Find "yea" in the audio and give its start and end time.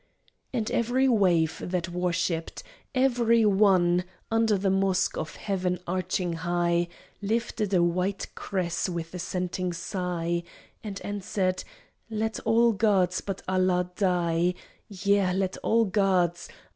14.89-15.33